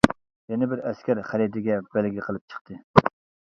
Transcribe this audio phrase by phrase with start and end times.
[0.53, 2.85] يەنە بىر ئەسكەر خەرىتىگە بەلگە قىلىپ چىقتى.